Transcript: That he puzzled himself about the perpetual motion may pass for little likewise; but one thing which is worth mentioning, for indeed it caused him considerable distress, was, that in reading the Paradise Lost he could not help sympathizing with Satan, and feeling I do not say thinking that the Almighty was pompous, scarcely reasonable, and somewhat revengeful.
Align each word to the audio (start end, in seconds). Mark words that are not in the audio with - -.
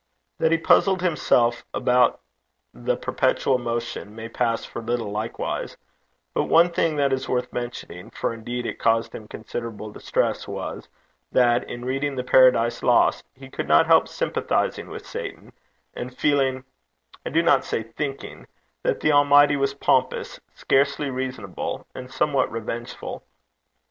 That 0.39 0.51
he 0.51 0.57
puzzled 0.57 1.03
himself 1.03 1.63
about 1.75 2.21
the 2.73 2.97
perpetual 2.97 3.59
motion 3.59 4.15
may 4.15 4.29
pass 4.29 4.65
for 4.65 4.81
little 4.81 5.11
likewise; 5.11 5.77
but 6.33 6.45
one 6.45 6.71
thing 6.71 6.95
which 6.95 7.13
is 7.13 7.29
worth 7.29 7.53
mentioning, 7.53 8.09
for 8.09 8.33
indeed 8.33 8.65
it 8.65 8.79
caused 8.79 9.13
him 9.13 9.27
considerable 9.27 9.91
distress, 9.91 10.47
was, 10.47 10.89
that 11.31 11.69
in 11.69 11.85
reading 11.85 12.15
the 12.15 12.23
Paradise 12.23 12.81
Lost 12.81 13.23
he 13.35 13.47
could 13.47 13.67
not 13.67 13.85
help 13.85 14.07
sympathizing 14.07 14.89
with 14.89 15.05
Satan, 15.05 15.53
and 15.93 16.17
feeling 16.17 16.63
I 17.23 17.29
do 17.29 17.43
not 17.43 17.63
say 17.63 17.83
thinking 17.83 18.47
that 18.81 19.01
the 19.01 19.11
Almighty 19.11 19.55
was 19.55 19.75
pompous, 19.75 20.39
scarcely 20.55 21.11
reasonable, 21.11 21.85
and 21.93 22.09
somewhat 22.11 22.51
revengeful. 22.51 23.21